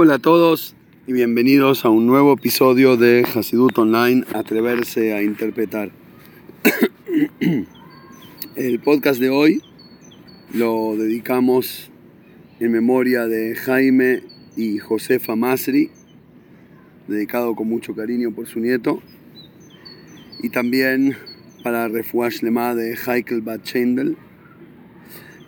[0.00, 0.76] Hola a todos
[1.08, 5.90] y bienvenidos a un nuevo episodio de Hasidut Online, Atreverse a Interpretar.
[8.54, 9.60] El podcast de hoy
[10.54, 11.90] lo dedicamos
[12.60, 14.22] en memoria de Jaime
[14.56, 15.90] y Josefa Masri,
[17.08, 19.02] dedicado con mucho cariño por su nieto,
[20.40, 21.16] y también
[21.64, 24.16] para Refuash Lema de Heikel Batchendel.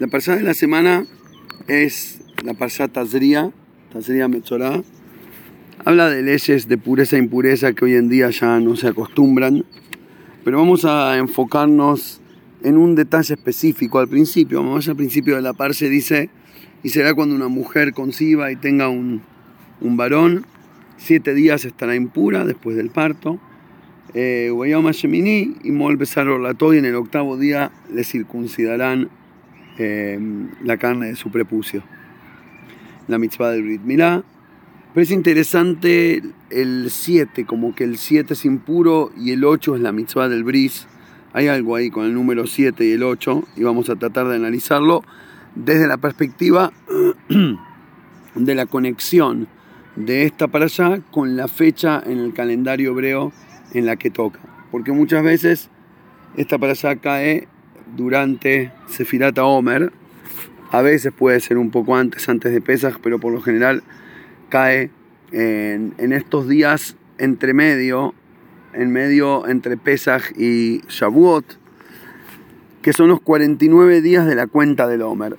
[0.01, 1.07] La persona de la semana
[1.69, 3.53] es la Parsha Tazria,
[3.93, 4.83] Tazria Metzorah.
[5.85, 9.65] Habla de leyes de pureza e impureza que hoy en día ya no se acostumbran,
[10.45, 12.21] pero vamos a enfocarnos
[12.63, 14.63] en un detalle específico al principio.
[14.63, 16.31] Vamos al principio de la Parsha dice,
[16.83, 19.23] y será cuando una mujer conciba y tenga un,
[19.81, 20.45] un varón,
[20.97, 23.41] siete días estará impura después del parto.
[24.13, 29.09] Eh, y Mol y en el octavo día le circuncidarán
[29.83, 31.83] Em, la carne de su prepucio.
[33.09, 34.23] La mitzvah del Brit Milá.
[34.93, 39.81] Pero es interesante el 7, como que el 7 es impuro y el 8 es
[39.81, 40.89] la mitzvah del bris.
[41.33, 44.35] Hay algo ahí con el número 7 y el 8 y vamos a tratar de
[44.35, 45.05] analizarlo
[45.55, 46.73] desde la perspectiva
[48.35, 49.47] de la conexión
[49.95, 53.33] de esta para allá con la fecha en el calendario hebreo
[53.73, 54.41] en la que toca.
[54.71, 55.71] Porque muchas veces
[56.37, 57.49] esta para allá cae
[57.97, 59.93] durante Sefirata Omer.
[60.71, 63.83] A veces puede ser un poco antes, antes de Pesach, pero por lo general
[64.49, 64.91] cae
[65.33, 68.15] en, estos días entre medio,
[68.73, 71.45] en medio entre Pesach y Shavuot,
[72.83, 75.37] que son los 49 días de la cuenta del Omer.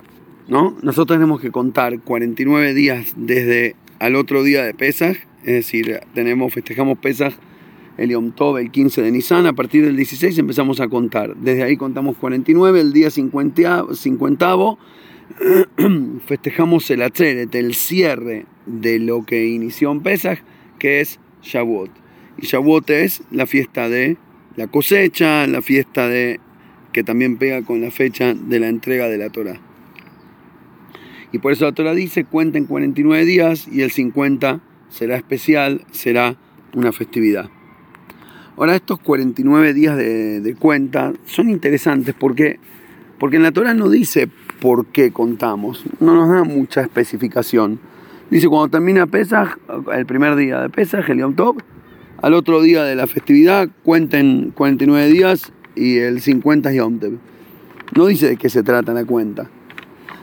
[0.48, 0.76] ¿no?
[0.82, 6.52] Nosotros tenemos que contar 49 días desde al otro día de Pesach, es decir, tenemos,
[6.52, 7.34] festejamos Pesach
[7.96, 11.36] el Yom Tov el 15 de Nisan, a partir del 16 empezamos a contar.
[11.36, 13.86] Desde ahí contamos 49, el día 50,
[16.26, 20.40] festejamos el Atzeret, el cierre de lo que inició en Pesach,
[20.78, 21.90] que es Shavuot.
[22.38, 24.16] Y Shavuot es la fiesta de
[24.56, 26.40] la cosecha, la fiesta de
[26.92, 29.60] que también pega con la fecha de la entrega de la Torah.
[31.32, 34.60] Y por eso la Torah dice, cuenten 49 días y el 50
[34.90, 36.36] será especial, será
[36.74, 37.48] una festividad.
[38.56, 42.60] Ahora, estos 49 días de, cuenta son interesantes porque,
[43.18, 44.28] porque en la Torah no dice
[44.62, 47.80] por qué contamos, no nos da mucha especificación.
[48.30, 49.58] Dice cuando termina Pesach,
[49.92, 51.56] el primer día de Pesach, el Yom Tov,
[52.22, 57.14] al otro día de la festividad cuenten 49 días y el 50 es Yom Tov.
[57.96, 59.50] No dice de qué se trata la cuenta.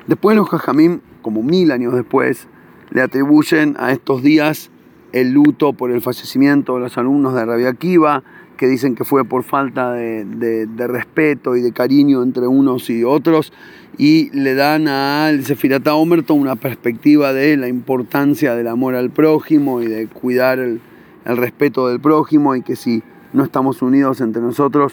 [0.07, 2.47] Después los Jajamim, como mil años después,
[2.91, 4.71] le atribuyen a estos días
[5.11, 8.23] el luto por el fallecimiento de los alumnos de Rabia Akiva,
[8.59, 13.53] que dicen que fue por falta de, respeto y de cariño entre unos y otros,
[13.97, 19.81] y le dan al Sefirata Omerto una perspectiva de la importancia del amor al prójimo
[19.81, 20.81] y de cuidar el,
[21.23, 24.91] respeto del prójimo, y que si no estamos unidos entre nosotros,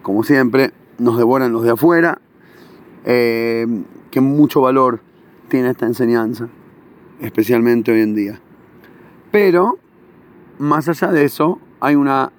[0.00, 2.22] como siempre, nos devoran los de afuera,
[3.04, 3.66] eh,
[4.10, 5.00] que mucho valor
[5.48, 6.48] tiene esta enseñanza,
[7.20, 8.40] especialmente hoy en día.
[9.30, 9.78] Pero,
[10.58, 12.32] más allá de eso, hay una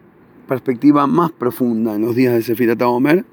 [0.45, 3.25] perspectiva más profunda en los días de Sefirat Omer,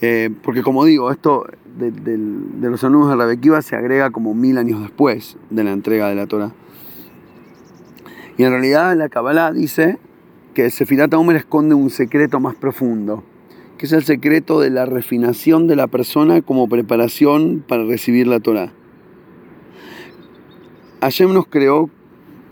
[0.00, 1.90] eh, porque como digo, esto de,
[2.68, 6.26] los alumnos de Rebekiva se agrega como mil años después de la entrega de la
[6.26, 6.52] Torah.
[8.38, 9.98] Y en realidad la Kabbalah dice
[10.54, 13.24] que Sefirat Omer esconde un secreto más profundo,
[13.78, 18.40] que es el secreto de la refinación de la persona como preparación para recibir la
[18.40, 18.72] Torah.
[21.00, 21.90] Hashem nos creó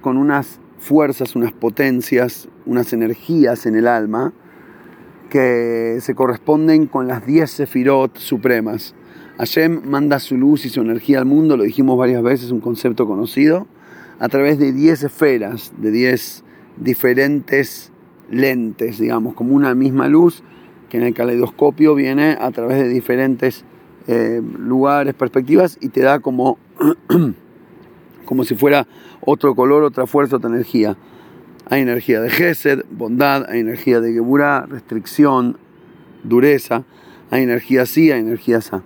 [0.00, 4.32] con unas fuerzas, unas potencias, unas energías en el alma
[5.30, 8.94] que se corresponden con las 10 sefirot supremas.
[9.38, 13.06] Hashem manda su luz y su energía al mundo, lo dijimos varias veces, un concepto
[13.06, 13.66] conocido,
[14.20, 16.44] a través de 10 esferas, de 10
[16.76, 17.90] diferentes
[18.30, 20.42] lentes, digamos, como una misma luz
[20.88, 23.64] que en el caleidoscopio viene a través de diferentes
[24.06, 26.58] eh, lugares, perspectivas y te da como
[28.24, 28.86] como si fuera
[29.20, 30.96] otro color, otra fuerza, otra energía.
[31.68, 35.56] Hay energía de Gesed, bondad, hay energía de Geburah, restricción,
[36.22, 36.84] dureza,
[37.30, 38.82] hay energía sí, hay energía sa.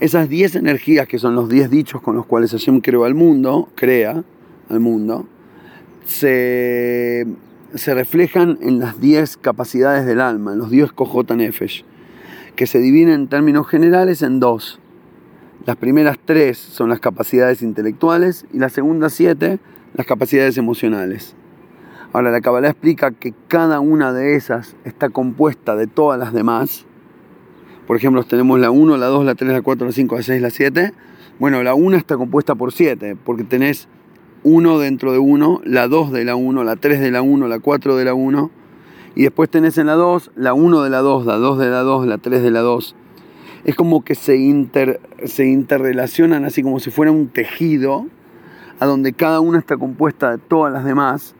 [0.00, 3.68] Esas 10 energías que son los 10 dichos con los cuales Hashem creó al mundo,
[3.74, 4.24] crea
[4.70, 5.26] al mundo,
[6.06, 7.26] se,
[7.74, 11.84] se reflejan en las 10 capacidades del alma, en los 10 Kohota Nefesh,
[12.56, 14.79] que se dividen en términos generales en dos
[15.66, 19.58] las primeras tres son las capacidades intelectuales y las segundas siete
[19.94, 21.34] las capacidades emocionales.
[22.12, 26.86] Ahora, la Kabbalah explica que cada una de esas está compuesta de todas las demás.
[27.86, 30.42] Por ejemplo, tenemos la 1, la 2, la 3, la 4, la 5, la 6,
[30.42, 30.92] la 7.
[31.38, 33.88] Bueno, la 1 está compuesta por 7, porque tenés
[34.42, 37.58] 1 dentro de 1, la 2 de la 1, la 3 de la 1, la
[37.58, 38.50] 4 de la 1,
[39.14, 41.80] y después tenés en la 2 la 1 de la 2, la 2 de la
[41.80, 42.96] 2, la 3 de la 2.
[43.70, 48.08] Es como que se, inter, se interrelacionan así como si fuera un tejido,
[48.80, 51.36] a donde cada una está compuesta de todas las demás.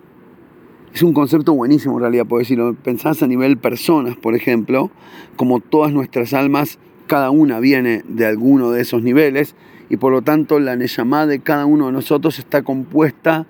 [0.95, 4.93] Es un concepto buenísimo en realidad, porque si lo pensás a nivel personas, por ejemplo,
[5.35, 6.79] como todas nuestras almas,
[7.09, 9.57] cada una viene de alguno de esos niveles,
[9.89, 13.47] y por lo tanto la Neyamá de cada uno de nosotros está compuesta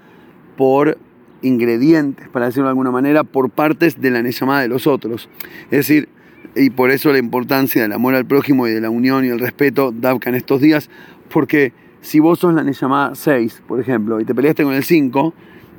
[0.56, 0.96] por
[1.42, 5.28] ingredientes, para decirlo de alguna manera, por partes de la Neyamá de los otros.
[5.64, 6.08] Es decir,
[6.54, 9.38] y por eso la importancia del amor al prójimo y de la unión y el
[9.38, 10.90] respeto, Davka, en estos días,
[11.32, 15.34] porque si vos sos la Neyamá 6, por ejemplo, y te peleaste con el 5,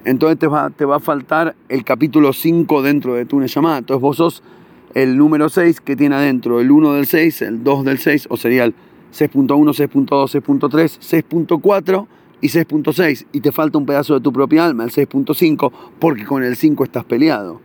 [0.05, 3.79] entonces te va, te va a faltar el capítulo 5 dentro de tu Neyamá.
[3.79, 4.43] Entonces vos sos
[4.93, 8.37] el número 6 que tiene adentro el 1 del 6, el 2 del 6, o
[8.37, 8.73] sería el
[9.13, 12.07] 6.1, 6.2, 6.3, 6.4
[12.41, 16.43] y 6.6 y te falta un pedazo de tu propia alma, el 6.5, porque con
[16.43, 17.61] el 5 estás peleado.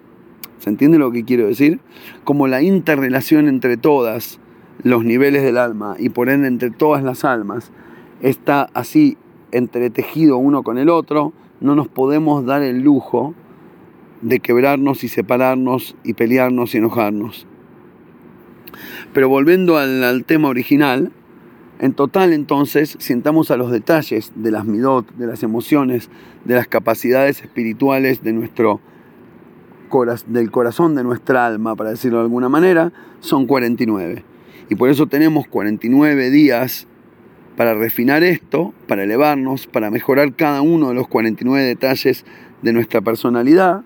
[0.59, 1.81] ¿Se entiende lo que quiero decir?
[2.25, 4.41] Como la interrelación entre todas
[4.83, 7.73] los niveles del alma y por ende entre todas las almas
[8.21, 9.17] está así
[9.53, 13.35] entretejido uno con el otro, no nos podemos dar el lujo
[14.23, 17.47] de quebrarnos y separarnos y pelearnos y enojarnos.
[19.13, 21.13] Pero volviendo al, al tema original,
[21.79, 26.09] en total, entonces, sintamos a los detalles de las midot, de las emociones,
[26.45, 28.81] de las capacidades espirituales de nuestro
[30.27, 34.25] del corazón de nuestra alma, para decirlo de alguna manera, son 49.
[34.69, 36.87] Y por eso tenemos 49 días
[37.57, 42.25] para refinar esto, para elevarnos, para mejorar cada uno de los 49 detalles
[42.63, 43.83] de nuestra personalidad,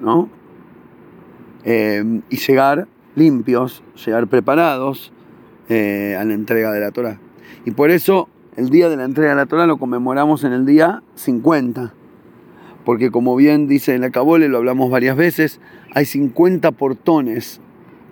[0.00, 0.28] ¿no?
[1.64, 2.86] Eh, y llegar
[3.16, 5.12] limpios, llegar preparados
[5.68, 7.18] eh, a la entrega de la Torah.
[7.64, 10.64] Y por eso el día de la entrega de la Torah lo conmemoramos en el
[10.64, 11.92] día 50.
[12.86, 15.60] Porque como bien dice en la lo hablamos varias veces,
[15.92, 17.60] hay 50 portones,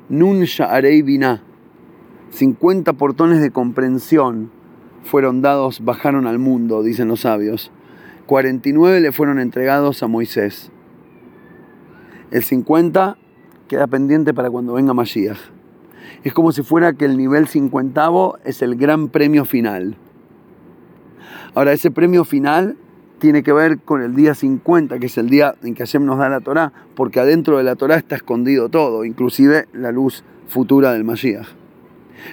[0.09, 1.45] Nun Sha'arei Binah,
[2.31, 4.51] 50 portones de comprensión
[5.05, 7.71] fueron dados, bajaron al mundo, dicen los sabios.
[8.27, 10.73] 49 le fueron entregados a Moisés.
[12.33, 13.17] El 50
[13.69, 15.39] queda pendiente para cuando venga Mashiach.
[16.25, 19.97] Es como si fuera que el nivel cincuentavo es el gran premio final.
[21.55, 22.77] Ahora, ese premio final
[23.25, 26.19] tiene que ver con el día 50, que es el día en que Hashem nos
[26.19, 30.93] da la Torah, porque adentro de la Torah está escondido todo, inclusive la luz futura
[30.93, 31.47] del Mashiach.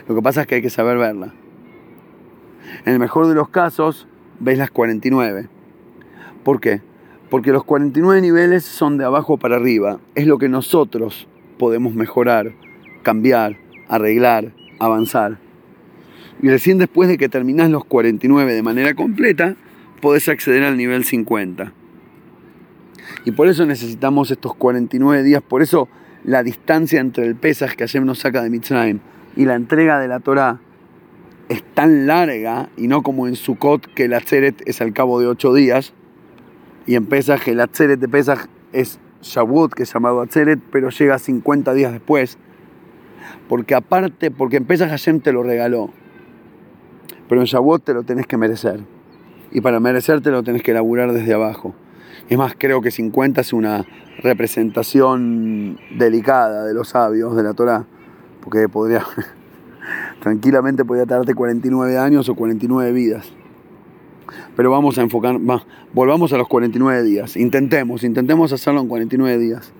[0.10, 1.34] Lo que pasa es que hay que saber verla.
[2.86, 4.06] En el mejor de los casos,
[4.42, 5.48] veis las 49.
[6.44, 6.82] ¿Por qué?
[7.30, 10.02] Porque los 49 niveles son de abajo para arriba.
[10.14, 11.26] Es lo que nosotros
[11.58, 12.52] podemos mejorar,
[13.02, 13.56] cambiar,
[13.88, 15.38] arreglar, avanzar.
[16.42, 19.56] Y recién después de que terminás los 49 de manera completa,
[20.02, 21.74] podés acceder al nivel 50.
[23.26, 25.88] Y por eso necesitamos estos 49 días, por eso
[26.24, 29.00] la distancia entre el Pesaj que Hashem nos saca de Mitzrayim
[29.36, 30.60] y la entrega de la Torah
[31.50, 35.28] es tan larga, y no como en Sukkot que el Atzeret es al cabo de
[35.28, 35.94] 8 días,
[36.86, 41.20] y en Pesaj el Atzeret de Pesaj es Shavuot, que es llamado Atzeret, pero llega
[41.20, 42.38] 50 días después
[43.48, 45.90] porque aparte, porque en Pesach Hashem te lo regaló,
[47.28, 48.80] pero en Shavuot te lo tenés que merecer.
[49.52, 51.76] Y para merecerte lo tenés que laburar desde abajo.
[52.30, 53.86] Es más, creo que 50 es una
[54.20, 57.86] representación delicada de los sabios de la Torah,
[58.42, 59.06] porque podría,
[60.22, 63.34] tranquilamente podría tardarte 49 años o 49 vidas.
[64.56, 65.38] Pero vamos a enfocar,
[65.94, 67.36] volvamos a los 49 días.
[67.36, 69.74] Intentemos, intentemos hacerlo en 49 días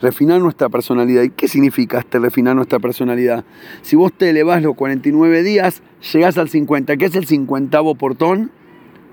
[0.00, 1.22] refinar nuestra personalidad.
[1.22, 3.44] ¿Y qué significa este refinar nuestra personalidad?
[3.82, 6.96] Si vos te elevás los 49 días, llegás al 50.
[6.96, 8.50] ¿Qué es el 50 portón?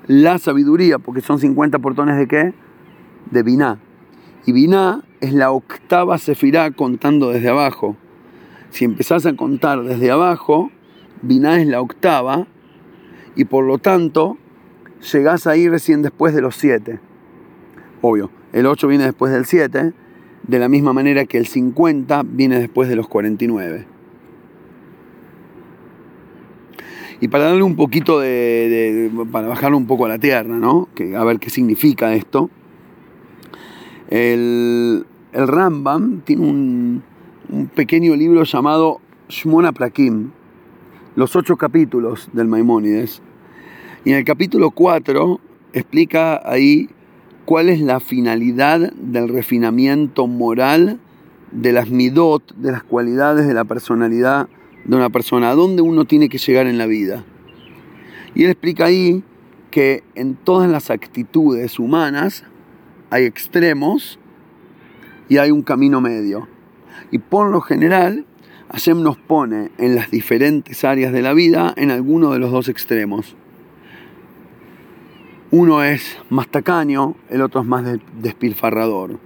[0.07, 2.53] La sabiduría, porque son 50 portones de qué?
[3.31, 3.79] De Biná.
[4.45, 7.95] Y Biná es la octava sefirá contando desde abajo.
[8.69, 10.71] Si empezás a contar desde abajo,
[11.21, 12.47] Biná es la octava
[13.35, 14.37] y por lo tanto
[15.13, 16.99] llegás ahí recién después de los 7.
[18.01, 19.93] Obvio, el 8 viene después del 7
[20.47, 23.92] de la misma manera que el 50 viene después de los 49.
[27.19, 30.89] Y para darle un poquito de, para bajarlo un poco a la tierra, ¿no?
[30.95, 32.49] Que, a ver qué significa esto.
[34.09, 37.03] El, el Rambam tiene un,
[37.49, 40.31] un, pequeño libro llamado Shmona Prakim,
[41.15, 43.21] los ocho capítulos del Maimónides.
[44.05, 45.39] Y en el capítulo 4
[45.73, 46.89] explica ahí
[47.45, 50.99] cuál es la finalidad del refinamiento moral
[51.51, 54.47] de las midot, de las cualidades de la personalidad
[54.85, 57.23] de una persona, a dónde uno tiene que llegar en la vida.
[58.35, 59.23] Y él explica ahí
[59.71, 62.43] que en todas las actitudes humanas
[63.09, 64.19] hay extremos
[65.29, 66.47] y hay un camino medio.
[67.11, 68.25] Y por lo general,
[68.71, 72.69] Hashem nos pone en las diferentes áreas de la vida en alguno de los dos
[72.69, 73.35] extremos.
[75.51, 77.85] Uno es más tacaño, el otro es más
[78.19, 79.19] despilfarrador.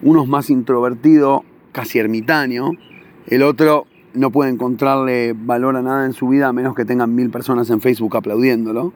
[0.00, 2.70] Uno es más introvertido, casi ermitaño,
[3.26, 7.14] el otro no puede encontrarle valor a nada en su vida a menos que tengan
[7.14, 8.92] mil personas en Facebook aplaudiéndolo.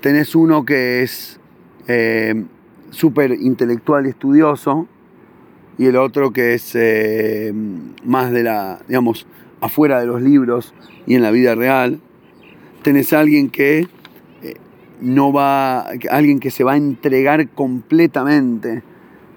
[0.00, 1.40] Tenés uno que es
[1.88, 2.44] eh,
[2.90, 4.86] súper intelectual y estudioso
[5.78, 7.52] y el otro que es eh,
[8.04, 9.26] más de la, digamos,
[9.60, 10.74] afuera de los libros
[11.06, 12.00] y en la vida real.
[12.82, 13.88] Tenés alguien que
[14.42, 14.54] eh,
[15.00, 18.82] no va, alguien que se va a entregar completamente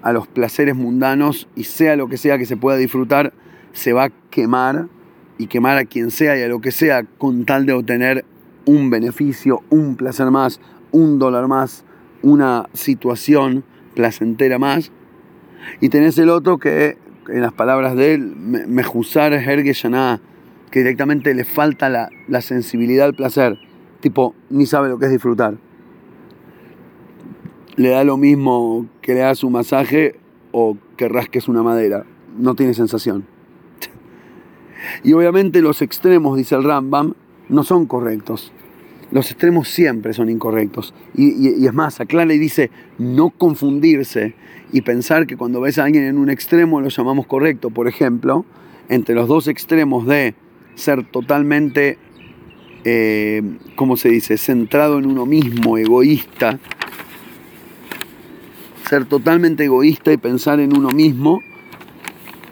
[0.02, 3.32] a los placeres mundanos y sea lo que sea que se pueda disfrutar,
[3.76, 4.88] se va a quemar
[5.38, 8.24] y quemar a quien sea y a lo que sea con tal de obtener
[8.64, 10.60] un beneficio, un placer más,
[10.92, 11.84] un dólar más,
[12.22, 13.64] una situación
[13.94, 14.90] placentera más.
[15.80, 16.96] Y tenés el otro que,
[17.28, 18.34] en las palabras de él,
[18.66, 19.72] Mejusar Herge
[20.70, 23.58] que directamente le falta la, la sensibilidad al placer.
[24.00, 25.58] Tipo, ni sabe lo que es disfrutar
[27.76, 30.18] le da lo mismo que le hagas un masaje
[30.50, 32.04] o que rasques una madera.
[32.38, 33.26] No tiene sensación.
[35.02, 37.14] Y obviamente los extremos, dice el Rambam,
[37.48, 38.52] no son correctos.
[39.10, 40.92] Los extremos siempre son incorrectos.
[41.14, 44.34] Y, es más, aclara y dice no confundirse
[44.72, 47.70] y pensar que cuando ves a alguien en un extremo lo llamamos correcto.
[47.70, 48.44] Por ejemplo,
[48.88, 50.34] entre los dos extremos de
[50.74, 51.98] ser totalmente,
[52.84, 53.42] eh,
[53.76, 56.58] ¿cómo se dice?, centrado en uno mismo, egoísta,
[58.88, 61.40] ser totalmente egoísta y pensar en uno mismo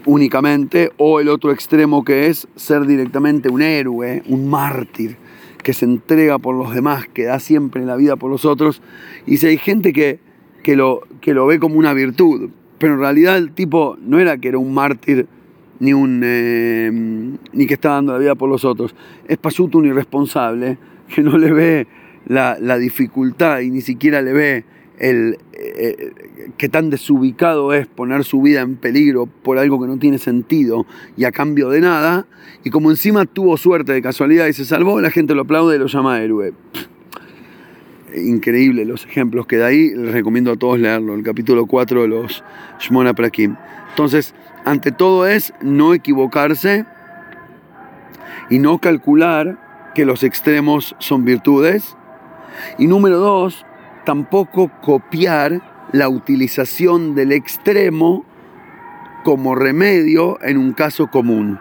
[0.07, 5.17] únicamente, o el otro extremo que es ser directamente un héroe, un mártir,
[5.63, 8.83] que se entrega por los demás, que da siempre la vida por los otros.
[9.27, 10.21] Y si hay gente que,
[10.63, 14.37] que, lo, que lo ve como una virtud, pero en realidad el tipo no era
[14.37, 15.27] que era un mártir
[15.81, 16.91] ni, un, eh,
[17.53, 18.95] ni que está dando la vida por los otros,
[19.27, 20.79] es pasuto un irresponsable
[21.15, 21.87] que no le ve
[22.27, 24.65] la, la dificultad y ni siquiera le ve
[24.99, 26.13] el, eh,
[26.57, 30.87] que tan desubicado es poner su vida en peligro por algo que no tiene sentido
[31.17, 32.27] y a cambio de nada,
[32.63, 35.79] y como encima tuvo suerte de casualidad y se salvó, la gente lo aplaude y
[35.79, 36.53] lo llama héroe.
[38.15, 42.09] Increíble los ejemplos que da ahí, les recomiendo a todos leerlo, el capítulo 4 de
[42.09, 42.45] los
[42.79, 43.57] Shmona Prakim.
[43.91, 44.35] Entonces,
[44.65, 46.87] ante todo es no equivocarse
[48.51, 51.97] y no calcular que los extremos son virtudes.
[52.79, 53.67] Y número dos,
[54.05, 58.25] tampoco copiar la utilización del extremo
[59.25, 61.59] como remedio en un caso común.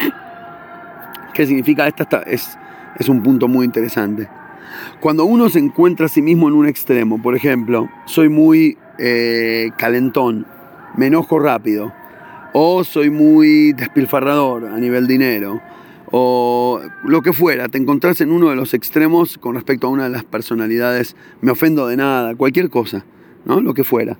[1.34, 1.86] ¿Qué significa?
[1.86, 2.58] Esta es,
[2.98, 4.28] es un punto muy interesante.
[5.00, 9.70] Cuando uno se encuentra a sí mismo en un extremo, por ejemplo, soy muy eh,
[9.76, 10.46] calentón,
[10.96, 11.92] me enojo rápido,
[12.52, 15.60] o soy muy despilfarrador a nivel dinero,
[16.10, 20.04] o lo que fuera, te encontrás en uno de los extremos con respecto a una
[20.04, 23.04] de las personalidades, me ofendo de nada, cualquier cosa,
[23.44, 23.60] ¿no?
[23.60, 24.18] Lo que fuera.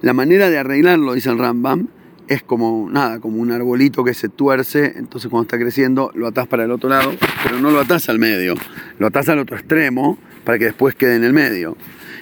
[0.00, 1.88] La manera de arreglarlo, dice el Rambam,
[2.28, 6.46] es como nada, como un arbolito que se tuerce, entonces cuando está creciendo lo atás
[6.46, 8.54] para el otro lado, pero no lo atás al medio,
[8.98, 11.76] lo atás al otro extremo para que después quede en el medio.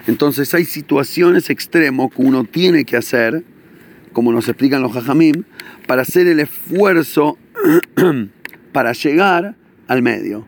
[0.07, 3.45] Entonces hay situaciones extremos que uno tiene que hacer,
[4.13, 5.43] como nos explican los jajamim,
[5.87, 7.39] para hacer el esfuerzo
[8.77, 9.55] para llegar
[9.89, 10.45] al medio.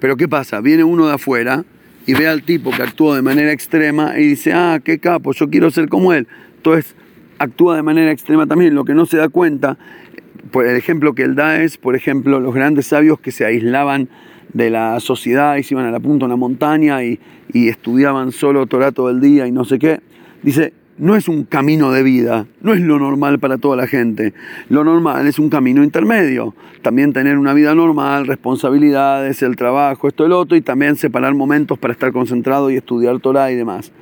[0.00, 0.60] Pero ¿qué pasa?
[0.60, 1.64] Viene uno de afuera
[2.04, 5.48] y ve al tipo que actuó de manera extrema y dice, ah, qué capo, yo
[5.48, 6.26] quiero ser como él.
[6.56, 6.96] Entonces
[7.38, 9.78] actúa de manera extrema también, lo que no se da cuenta,
[10.50, 14.08] por el ejemplo que él da es, por ejemplo, los grandes sabios que se aislaban
[14.52, 17.20] de la sociedad y se iban a la punta de una montaña y,
[17.52, 20.00] y estudiaban solo Torah todo el día y no sé qué.
[20.42, 24.34] Dice, no es un camino de vida, no es lo normal para toda la gente.
[24.68, 26.54] Lo normal es un camino intermedio.
[26.82, 31.78] También tener una vida normal, responsabilidades, el trabajo, esto, el otro, y también separar momentos
[31.78, 33.92] para estar concentrado y estudiar Torah y demás.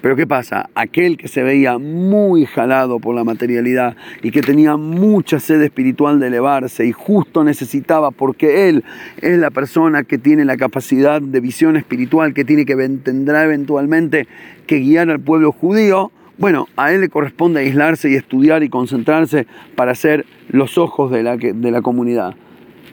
[0.00, 0.70] Pero ¿qué pasa?
[0.76, 6.20] Aquel que se veía muy jalado por la materialidad y que tenía mucha sed espiritual
[6.20, 8.84] de elevarse y justo necesitaba, porque él
[9.22, 14.28] es la persona que tiene la capacidad de visión espiritual, que tiene que tendrá eventualmente
[14.66, 19.46] que guiar al pueblo judío, bueno, a él le corresponde aislarse y estudiar y concentrarse
[19.74, 22.34] para ser los ojos de la, de la comunidad.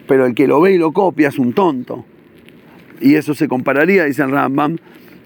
[0.08, 2.04] Pero el que lo ve y lo copia es un tonto.
[3.00, 4.78] Y eso se compararía, dice el Rambam,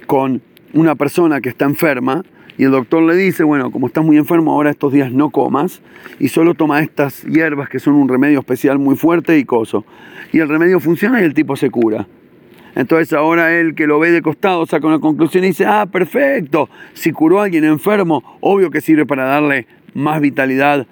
[0.06, 2.22] con una persona que está enferma
[2.58, 5.80] y el doctor le dice, bueno, como estás muy enfermo, ahora estos días no comas
[6.18, 9.86] y solo toma estas hierbas que son un remedio especial muy fuerte y coso.
[10.32, 12.06] Y el remedio funciona y el tipo se cura.
[12.80, 16.70] Entonces ahora él que lo ve de costado saca una conclusión y dice, ah, perfecto,
[16.94, 20.86] si curó a alguien enfermo, obvio que sirve para darle más vitalidad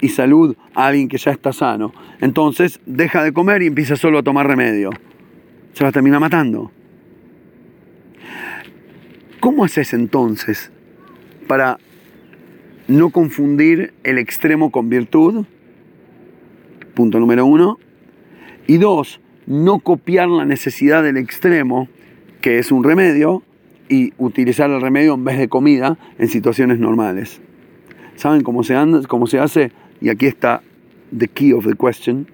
[0.00, 1.92] y salud a alguien que ya está sano.
[2.22, 4.88] Entonces deja de comer y empieza solo a tomar remedio.
[5.74, 6.72] Se va a terminar matando.
[9.38, 10.72] ¿Cómo haces entonces
[11.46, 11.76] para
[12.88, 15.44] no confundir el extremo con virtud?
[16.94, 17.78] Punto número uno.
[18.66, 21.88] Y dos, no copiar la necesidad del extremo,
[22.40, 23.42] que es un remedio,
[23.88, 27.40] y utilizar el remedio en vez de comida en situaciones normales.
[28.16, 28.74] ¿Saben cómo se,
[29.08, 29.72] cómo se hace?
[30.00, 30.62] Y aquí está
[31.16, 32.26] the key of the question.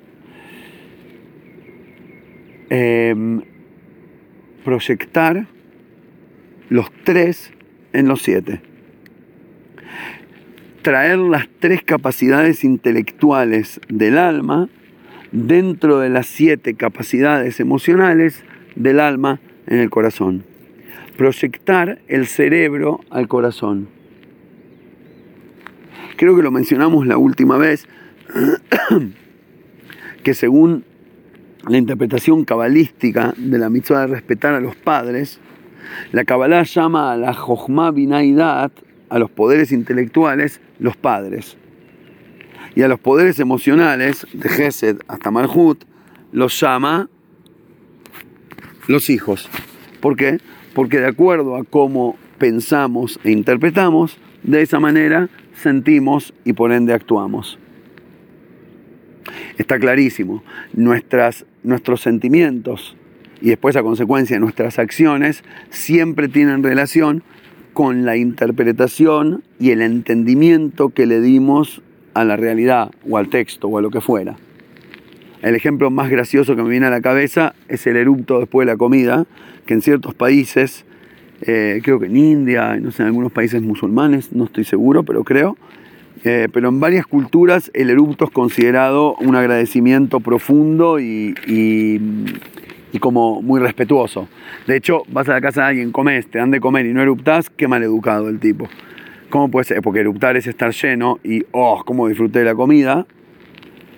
[2.71, 3.43] Em,
[4.65, 5.47] proyectar
[6.71, 7.53] los tres
[7.93, 8.63] en los siete.
[10.81, 14.69] Traer las tres capacidades intelectuales del alma
[15.33, 18.45] dentro de las siete capacidades emocionales
[18.77, 20.45] del alma en el corazón.
[21.17, 23.89] Proyectar el cerebro al corazón.
[26.17, 27.89] Creo que lo mencionamos la última vez,
[30.23, 30.85] que según
[31.69, 35.41] la interpretación cabalística de la mitzvah de respetar a los padres,
[36.13, 38.73] la Kabbalah llama a la Jochma Binaidat,
[39.09, 41.57] a los poderes intelectuales, los padres
[42.75, 45.85] y a los poderes emocionales, de Gesed hasta Malhut,
[46.33, 47.09] los llama
[48.89, 49.49] los hijos.
[50.01, 50.39] ¿Por qué?
[50.75, 56.93] Porque de acuerdo a cómo pensamos e interpretamos, de esa manera sentimos y por ende
[56.93, 57.59] actuamos.
[59.59, 62.97] Está clarísimo, nuestros sentimientos
[63.41, 67.23] y después a consecuencia nuestras acciones siempre tienen relación
[67.73, 71.83] con la interpretación y el entendimiento que le dimos
[72.15, 74.37] a la realidad o al texto o a lo que fuera.
[75.43, 78.73] El ejemplo más gracioso que me viene a la cabeza es el erupto después de
[78.73, 79.27] la comida,
[79.67, 80.85] que en ciertos países,
[81.43, 85.25] eh, creo que en India, no sé, en algunos países musulmanes, no estoy seguro, pero
[85.25, 85.57] creo,
[86.25, 93.43] eh, pero en varias culturas el erupto es considerado un agradecimiento profundo y, y, como
[93.43, 94.29] muy respetuoso.
[94.69, 97.03] De hecho, vas a la casa de alguien, comes, te dan de comer y no
[97.03, 98.69] eruptás, qué mal educado el tipo.
[99.33, 99.81] ¿Cómo puede ser?
[99.81, 103.07] Porque eruptar es estar lleno y, oh, cómo disfruté de la comida.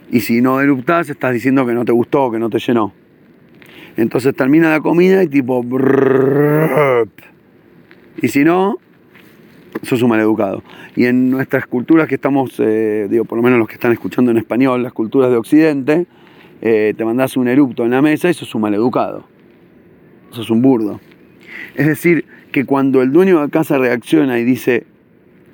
[0.09, 2.93] Y si no eruptás, estás diciendo que no te gustó, que no te llenó.
[3.97, 5.65] Entonces termina la comida y tipo...
[8.23, 8.79] y si no,
[9.83, 10.63] sos un maleducado.
[10.95, 14.31] Y en nuestras culturas que estamos, eh, digo, por lo menos los que están escuchando
[14.31, 16.07] en español, las culturas de Occidente,
[16.63, 19.27] eh, te mandás un erupto en la mesa y sos un maleducado.
[20.31, 21.01] Sos un burdo.
[21.75, 24.87] Es decir, que cuando el dueño de casa reacciona y dice,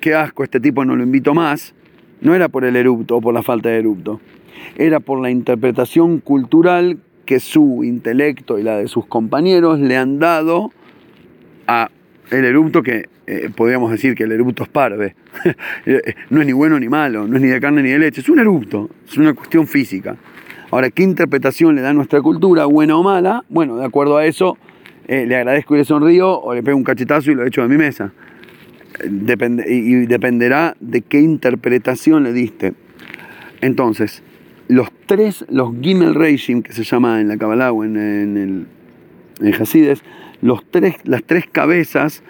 [0.01, 1.73] qué asco, este tipo no lo invito más,
[2.19, 4.19] no era por el erupto o por la falta de erupto,
[4.75, 10.19] era por la interpretación cultural que su intelecto y la de sus compañeros le han
[10.19, 10.71] dado
[11.67, 11.89] a
[12.31, 15.15] el erupto que eh, podríamos decir que el erupto es parve.
[16.29, 18.29] no es ni bueno ni malo, no es ni de carne ni de leche, es
[18.29, 20.17] un erupto, es una cuestión física.
[20.71, 23.43] Ahora, ¿qué interpretación le da nuestra cultura, buena o mala?
[23.49, 24.57] Bueno, de acuerdo a eso,
[25.07, 27.67] eh, le agradezco y le sonrío o le pego un cachetazo y lo echo de
[27.67, 28.11] mi mesa
[29.67, 32.73] y dependerá de qué interpretación le diste.
[33.61, 34.23] Entonces,
[34.67, 38.67] los tres, los Gimel Reishim, que se llama en la Kabbalah o en, el
[39.39, 40.01] en Hasides,
[40.41, 42.23] los tres, las tres cabezas,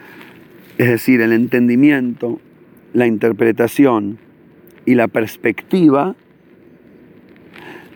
[0.78, 2.40] es decir, el entendimiento,
[2.94, 4.18] la interpretación
[4.86, 6.16] y la perspectiva,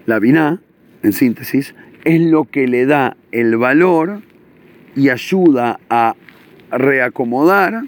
[0.06, 0.62] la Binah,
[1.04, 4.22] en síntesis, es lo que le da el valor
[4.96, 6.16] y ayuda a
[6.72, 7.84] reacomodar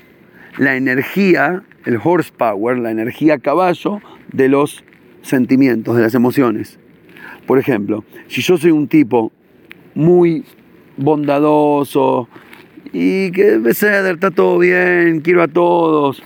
[0.57, 4.83] la energía, el horsepower, la energía caballo de los
[5.21, 6.79] sentimientos, de las emociones.
[7.45, 9.31] Por ejemplo, si yo soy un tipo
[9.95, 10.43] muy
[10.97, 12.27] bondadoso
[12.91, 16.21] y que ceder, está todo bien, quiero a todos,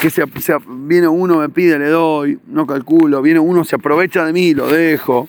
[0.00, 0.24] que se,
[0.68, 4.68] viene uno, me pide, le doy, no calculo, viene uno, se aprovecha de mí, lo
[4.68, 5.28] dejo,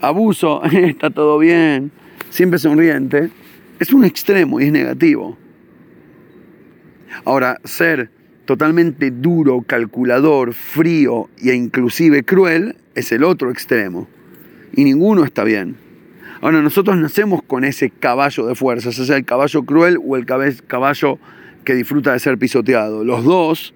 [0.00, 1.90] abuso, está todo bien,
[2.30, 3.30] siempre sonriente,
[3.78, 5.36] es un extremo y es negativo.
[7.24, 8.10] Ahora, ser
[8.44, 14.08] totalmente duro, calculador, frío e inclusive cruel es el otro extremo.
[14.74, 15.76] Y ninguno está bien.
[16.40, 21.18] Ahora, nosotros nacemos con ese caballo de fuerza, sea el caballo cruel o el caballo
[21.64, 23.04] que disfruta de ser pisoteado.
[23.04, 23.74] Los dos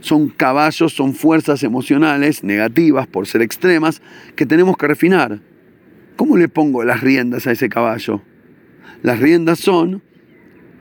[0.00, 4.02] son caballos, son fuerzas emocionales negativas por ser extremas
[4.36, 5.40] que tenemos que refinar.
[6.14, 8.22] ¿Cómo le pongo las riendas a ese caballo?
[9.02, 10.02] Las riendas son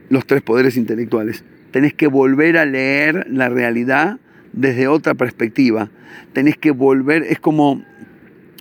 [0.10, 1.44] los tres poderes intelectuales
[1.76, 4.18] tenés que volver a leer la realidad
[4.54, 5.90] desde otra perspectiva.
[6.32, 7.84] Tenés que volver, es como,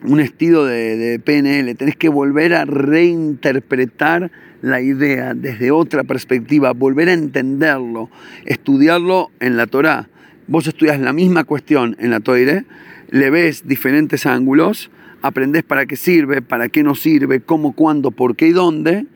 [0.03, 6.72] un estilo de, de, PNL, tenés que volver a reinterpretar la idea desde otra perspectiva,
[6.72, 8.11] volver a entenderlo,
[8.46, 10.09] estudiarlo en la Torá.
[10.48, 12.64] Vos estudias la misma cuestión en la Toire,
[13.11, 14.90] le ves diferentes ángulos,
[15.22, 19.07] aprendés para qué sirve, para qué no sirve, cómo, cuándo, por qué y dónde.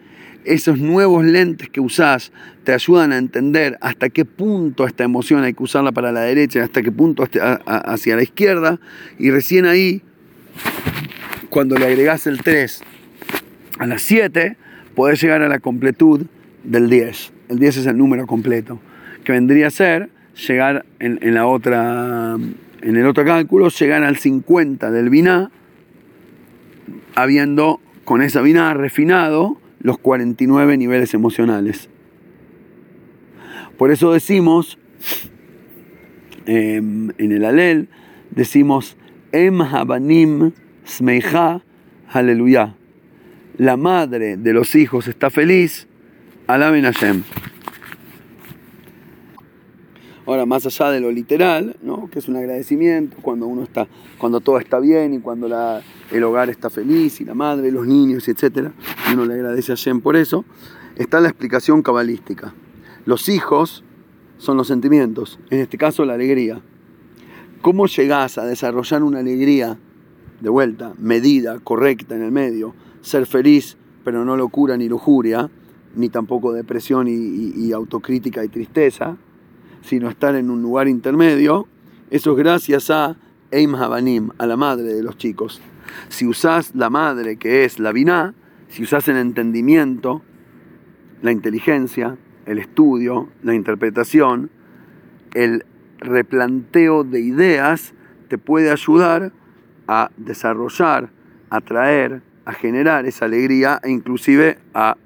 [0.49, 2.33] Esos nuevos lentes que usás
[2.65, 6.65] te ayudan a entender hasta qué punto esta emoción hay que usarla para la derecha,
[6.65, 7.23] hasta qué punto
[7.67, 8.81] hacia la izquierda.
[9.19, 10.01] Y recién ahí,
[11.51, 12.81] cuando le agregás el 3
[13.79, 14.57] a las 7,
[14.95, 16.25] podés llegar a la completud
[16.65, 17.33] del 10.
[17.51, 18.81] El 10 es el número completo,
[19.25, 20.09] que vendría a ser
[20.47, 22.39] llegar en, en la otra
[22.81, 25.51] en el otro cálculo, llegar al 50 del biná,
[27.15, 31.89] habiendo con esa biná refinado los 49 niveles emocionales.
[33.77, 34.79] Por eso decimos,
[36.47, 37.89] em, en el alel,
[38.31, 38.97] decimos,
[39.31, 40.53] Em Habanim
[40.87, 41.63] Smeicha
[42.11, 42.75] Aleluya.
[43.59, 45.87] La madre de los hijos está feliz,
[46.47, 47.23] alaben Hashem.
[50.29, 52.11] Ahora, más allá de lo literal, ¿no?
[52.11, 53.89] que es un agradecimiento cuando uno está,
[54.19, 55.47] cuando todo está bien y cuando
[56.11, 58.69] el hogar está feliz y la madre, los niños, etc.
[59.11, 60.45] Y uno le agradece a Shem por eso.
[60.97, 62.53] Está la explicación cabalística.
[63.07, 63.85] Los hijos
[64.37, 66.61] son los sentimientos, en este caso la alegría.
[67.63, 69.79] ¿Cómo llegás a desarrollar una alegría
[70.43, 72.75] de vuelta, medida, correcta en el medio?
[73.01, 75.49] Ser feliz, pero no locura ni lujuria,
[75.97, 79.17] ni tampoco depresión y autocrítica y tristeza
[79.89, 81.67] sino estar en un lugar intermedio,
[82.11, 83.17] eso es gracias a
[83.51, 85.63] Eim Habanim, a la madre de los chicos.
[86.11, 88.35] Si usás la madre que es la Binah,
[88.69, 90.21] si usás el entendimiento,
[91.23, 94.51] la inteligencia, el estudio, la interpretación,
[95.35, 95.65] el
[95.99, 97.95] replanteo de ideas,
[98.29, 99.33] te puede ayudar
[99.87, 101.09] a desarrollar,
[101.49, 104.99] a traer, a generar esa alegría e inclusive a,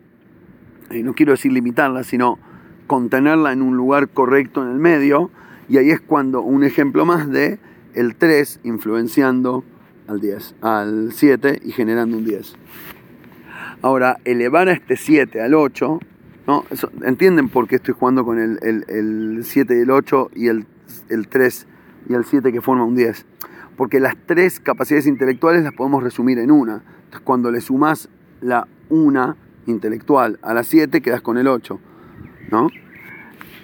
[0.91, 2.39] no quiero decir limitarla, sino
[2.87, 5.31] contenerla en un lugar correcto en el medio,
[5.69, 7.59] y ahí es cuando un ejemplo más de
[7.95, 9.65] el 3 influenciando
[10.09, 12.55] al 10, al 7 y generando un 10.
[13.83, 15.99] Ahora, elevar a este 7 al 8,
[16.47, 16.65] ¿no?
[17.03, 20.67] ¿entienden por qué estoy jugando con el, el, 7 y el 8 y el,
[21.09, 21.67] el 3
[22.09, 23.27] y el 7 que forma un 10?
[23.77, 26.83] Porque las tres capacidades intelectuales las podemos resumir en una.
[27.05, 28.09] Entonces, cuando le sumas
[28.41, 31.81] la una intelectual a la 7, quedas con el 8.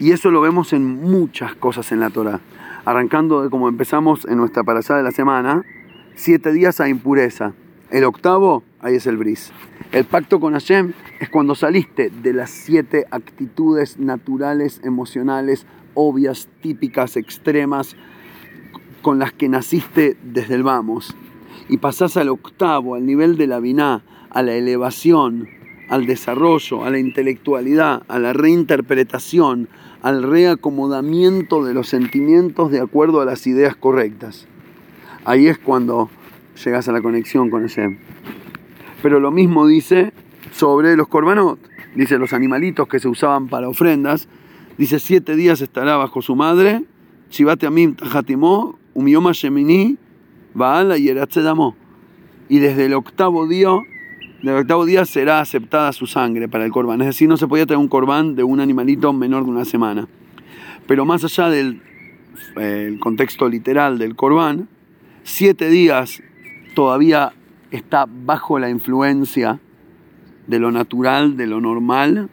[0.01, 2.41] Y eso lo vemos en muchas cosas en la Torah.
[2.85, 5.65] Arrancando de como empezamos en nuestra parasada de la semana,
[6.15, 7.53] siete días a impureza.
[7.91, 9.53] El octavo, ahí es el bris.
[9.93, 17.17] El pacto con Hashem es cuando saliste de las siete actitudes naturales, emocionales, obvias, típicas,
[17.17, 17.97] extremas,
[19.03, 21.17] con las que naciste desde el vamos.
[21.69, 25.49] Y pasás al octavo, al nivel de la biná, a la elevación,
[25.89, 29.69] al desarrollo, a la intelectualidad, a la reinterpretación,
[30.03, 34.47] al reacomodamiento de los sentimientos de acuerdo a las ideas correctas.
[35.25, 36.11] Ahí es cuando
[36.65, 37.99] llegas a la conexión con Hashem.
[39.03, 40.13] Pero lo mismo dice
[40.53, 41.59] sobre los korbanot.
[41.95, 44.29] Dice los animalitos que se usaban para ofrendas.
[44.77, 46.85] Dice siete días estará bajo su madre.
[47.31, 49.99] Shivate amim tajatimó, umioma shemini,
[50.55, 51.11] baala y
[52.49, 53.71] Y desde el octavo día
[54.43, 57.01] del octavo día será aceptada su sangre para el corbán.
[57.01, 60.07] Es decir, no se podía tener un corbán de un animalito menor de una semana.
[60.87, 61.81] Pero más allá del
[63.01, 64.69] contexto literal del corbán,
[65.25, 66.23] siete días
[66.75, 67.33] todavía
[67.71, 69.61] está bajo la influencia
[70.47, 72.31] de lo natural, de lo normal,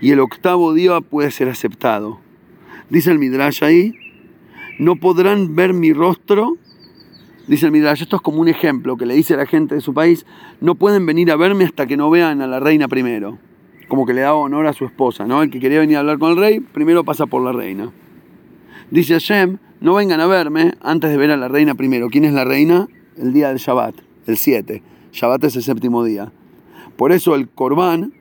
[0.00, 2.20] y el octavo día puede ser aceptado.
[2.90, 3.94] Dice el Midrash ahí,
[4.78, 6.58] no podrán ver mi rostro
[7.46, 9.80] Dice el Midrash, esto es como un ejemplo que le dice a la gente de
[9.80, 10.24] su país,
[10.60, 13.38] no pueden venir a verme hasta que no vean a la reina primero.
[13.88, 15.42] Como que le da honor a su esposa, ¿no?
[15.42, 17.90] El que quería venir a hablar con el rey, primero pasa por la reina.
[18.90, 22.08] Dice Hashem, no vengan a verme antes de ver a la reina primero.
[22.08, 22.88] ¿Quién es la reina?
[23.16, 24.82] El día del Shabbat, el 7.
[25.12, 26.30] Shabbat es el séptimo día.
[26.96, 28.12] Por eso el Corbán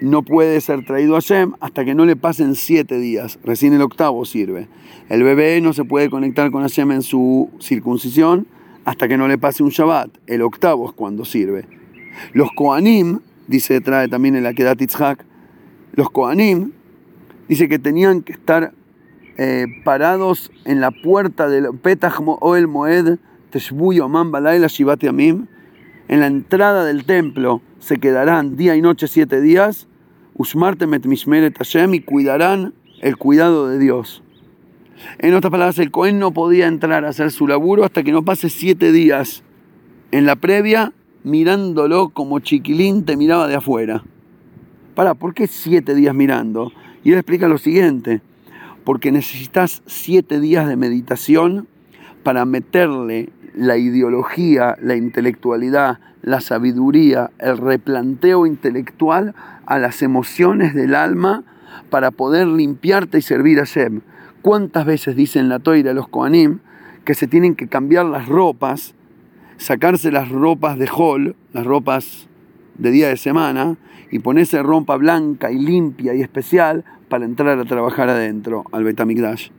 [0.00, 3.38] no puede ser traído a Hashem hasta que no le pasen siete días.
[3.44, 4.68] Recién el octavo sirve.
[5.08, 8.46] El bebé no se puede conectar con Hashem en su circuncisión
[8.84, 10.10] hasta que no le pase un Shabbat.
[10.26, 11.66] El octavo es cuando sirve.
[12.32, 15.24] Los Koanim, dice, trae también en la Kedat Itzhak,
[15.92, 16.72] los Koanim,
[17.48, 18.72] dice que tenían que estar
[19.36, 23.18] eh, parados en la puerta del Petach o el Moed,
[23.50, 25.46] Teshbuyo Amam Balayla Shivat Yamim,
[26.08, 29.86] en la entrada del templo se quedarán día y noche siete días
[30.40, 32.72] Ushmartemet Mishmeret Hashem y cuidarán
[33.02, 34.22] el cuidado de Dios.
[35.18, 38.24] En otras palabras, el Cohen no podía entrar a hacer su laburo hasta que no
[38.24, 39.42] pase siete días
[40.12, 44.02] en la previa mirándolo como chiquilín te miraba de afuera.
[44.94, 46.72] Para, ¿por qué siete días mirando?
[47.04, 48.22] Y él explica lo siguiente,
[48.84, 51.68] porque necesitas siete días de meditación
[52.22, 59.34] para meterle la ideología, la intelectualidad, la sabiduría, el replanteo intelectual
[59.66, 61.44] a las emociones del alma
[61.90, 64.00] para poder limpiarte y servir a Shem.
[64.42, 66.60] ¿Cuántas veces dicen la toira los Koanim
[67.04, 68.94] que se tienen que cambiar las ropas,
[69.56, 72.28] sacarse las ropas de hall, las ropas
[72.78, 73.76] de día de semana,
[74.10, 79.50] y ponerse ropa blanca y limpia y especial para entrar a trabajar adentro al Betamigdash?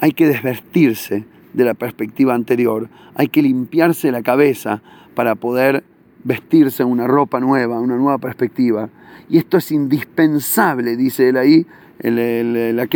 [0.00, 4.82] Hay que desvestirse de la perspectiva anterior, hay que limpiarse la cabeza
[5.14, 5.84] para poder
[6.24, 8.88] vestirse una ropa nueva, una nueva perspectiva.
[9.28, 11.66] Y esto es indispensable, dice él ahí,
[12.00, 12.88] el, el, el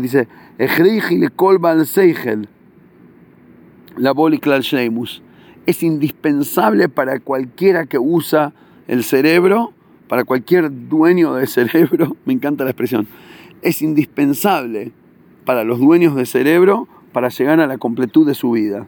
[0.00, 0.28] dice,
[3.96, 4.14] la
[5.66, 8.52] Es indispensable para cualquiera que usa
[8.86, 9.72] el cerebro,
[10.08, 13.06] para cualquier dueño de cerebro, me encanta la expresión,
[13.62, 14.92] es indispensable
[15.44, 18.86] para los dueños de cerebro para llegar a la completud de su vida.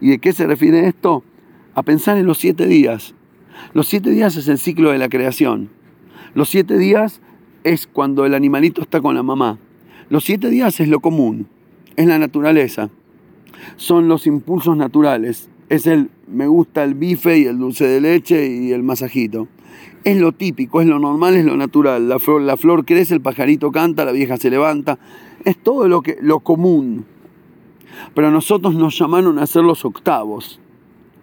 [0.00, 1.24] ¿Y de qué se refiere esto?
[1.76, 3.14] A pensar en los siete días.
[3.74, 5.68] Los siete días es el ciclo de la creación.
[6.32, 7.20] Los siete días
[7.64, 9.58] es cuando el animalito está con la mamá.
[10.08, 11.48] Los siete días es lo común,
[11.96, 12.88] es la naturaleza.
[13.76, 15.50] Son los impulsos naturales.
[15.68, 19.46] Es el me gusta el bife y el dulce de leche y el masajito.
[20.02, 22.08] Es lo típico, es lo normal, es lo natural.
[22.08, 24.98] La flor, la flor crece, el pajarito canta, la vieja se levanta.
[25.44, 27.04] Es todo lo, que, lo común.
[28.14, 30.58] Pero a nosotros nos llamaron a hacer los octavos,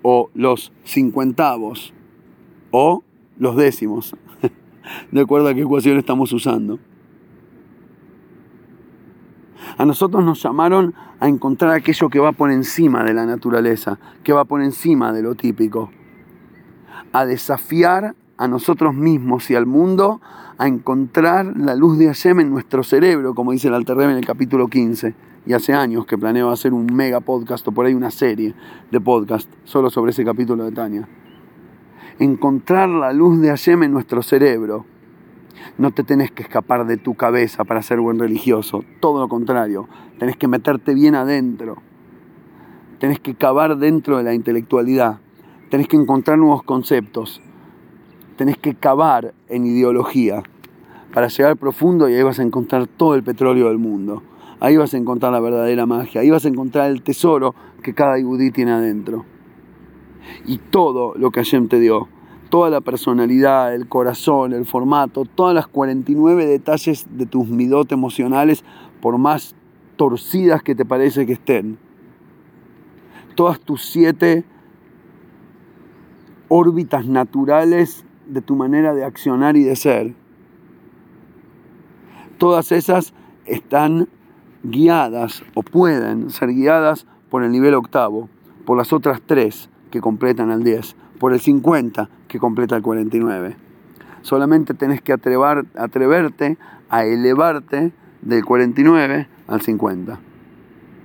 [0.03, 1.93] o los cincuentavos,
[2.69, 3.03] o
[3.39, 4.15] los décimos,
[5.11, 6.77] de acuerdo a qué ecuación estamos usando.
[9.77, 14.33] A nosotros nos llamaron a encontrar aquello que va por encima de la naturaleza, que
[14.33, 15.89] va por encima de lo típico,
[17.11, 20.21] a desafiar a nosotros mismos y al mundo
[20.57, 24.25] a encontrar la luz de Hashem en nuestro cerebro, como dice el Alter en el
[24.25, 28.11] capítulo 15 y hace años que planeo hacer un mega podcast o por ahí una
[28.11, 28.53] serie
[28.91, 31.07] de podcast solo sobre ese capítulo de Tania.
[32.19, 34.85] Encontrar la luz de Hashem en nuestro cerebro.
[35.77, 39.87] No te tenés que escapar de tu cabeza para ser buen religioso, todo lo contrario,
[40.19, 41.77] tenés que meterte bien adentro.
[42.99, 45.19] Tenés que cavar dentro de la intelectualidad,
[45.69, 47.41] tenés que encontrar nuevos conceptos,
[48.37, 50.43] tenés que cavar en ideología
[51.13, 54.23] para llegar profundo y ahí vas a encontrar todo el petróleo del mundo.
[54.63, 58.17] Ahí vas a encontrar la verdadera magia, ahí vas a encontrar el tesoro que cada
[58.17, 59.25] yudí tiene adentro.
[60.45, 62.07] Y todo lo que Hashem te dio,
[62.49, 68.63] toda la personalidad, el corazón, el formato, todas las 49 detalles de tus midot emocionales,
[69.01, 69.53] por más
[69.97, 71.77] torcidas que te parece que estén,
[73.35, 74.45] todas tus siete
[76.47, 80.15] órbitas naturales de tu manera de accionar y de ser,
[82.37, 83.13] todas esas
[83.45, 84.07] están
[84.63, 88.29] guiadas o pueden ser guiadas por el nivel octavo,
[88.65, 93.57] por las otras tres que completan el 10, por el 50 que completa el 49.
[94.21, 96.57] Solamente tenés que atreverte
[96.89, 100.19] a elevarte del 49 al 50,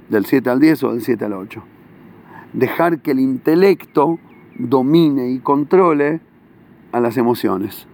[0.09, 1.63] del 7 al 10 o del 7 al 8.
[2.53, 4.19] Dejar que el intelecto
[4.57, 6.21] domine y controle
[6.93, 7.87] a las emociones.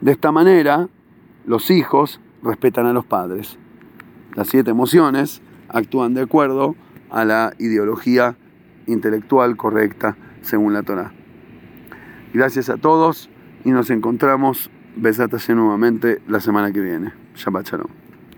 [0.00, 0.88] De esta manera,
[1.46, 3.58] los hijos respetan a los padres
[4.34, 6.76] las siete emociones actúan de acuerdo
[7.10, 8.36] a la ideología
[8.86, 11.12] intelectual correcta según la Torah.
[12.32, 13.30] Gracias a todos
[13.64, 17.12] y nos encontramos, besátase nuevamente la semana que viene.
[17.36, 18.03] Shabbat Shalom.